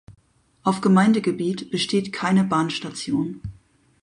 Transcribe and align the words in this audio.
Auf 0.63 0.81
Gemeindegebiet 0.81 1.69
besteht 1.69 2.11
keine 2.11 2.43
Bahnstation. 2.43 3.39